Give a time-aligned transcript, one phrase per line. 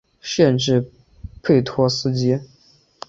[0.19, 0.89] 县治
[1.43, 2.39] 佩托斯基。